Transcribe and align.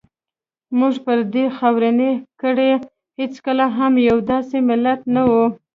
موږ 0.79 0.93
پر 1.05 1.19
دې 1.33 1.45
خاورینې 1.57 2.11
کرې 2.41 2.71
هېڅکله 3.19 3.65
هم 3.77 3.93
یو 4.09 4.17
داسې 4.31 4.57
ملت 4.69 5.01
نه 5.15 5.21
وو. 5.29 5.45